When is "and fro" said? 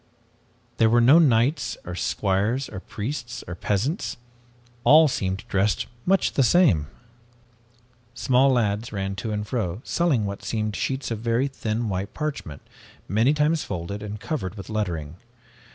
9.31-9.79